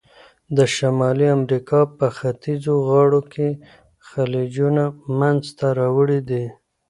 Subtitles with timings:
[0.57, 3.47] د شمالي امریکا په ختیځو غاړو کې
[4.07, 4.83] خلیجونه
[5.19, 6.45] منځته راوړي دي.